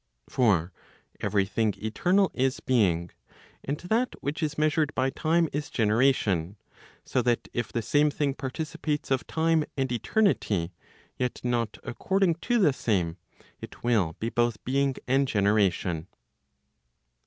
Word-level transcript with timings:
For 0.27 0.73
every 1.19 1.45
thing 1.45 1.75
eternal 1.77 2.31
is 2.33 2.59
being, 2.59 3.11
and 3.63 3.77
that 3.81 4.15
which 4.19 4.41
is 4.41 4.57
measured 4.57 4.95
by 4.95 5.11
time 5.11 5.47
is 5.53 5.69
generation. 5.69 6.55
So 7.05 7.21
that 7.21 7.47
if 7.53 7.71
the 7.71 7.83
same 7.83 8.09
thing 8.09 8.33
participates 8.33 9.11
of 9.11 9.27
time 9.27 9.63
and 9.77 9.91
eternity, 9.91 10.73
yet 11.19 11.39
not 11.43 11.77
according 11.83 12.33
to 12.49 12.57
the 12.57 12.73
same, 12.73 13.17
it 13.59 13.83
will 13.83 14.15
be 14.19 14.29
both 14.29 14.65
being 14.65 14.95
and 15.07 15.27
generation. 15.27 16.07